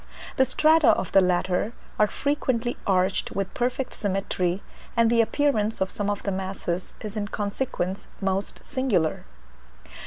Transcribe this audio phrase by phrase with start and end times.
[0.37, 4.63] The strata of the latter are frequently arched with perfect symmetry,
[4.97, 9.25] and the appearance of some of the masses is in consequence most singular.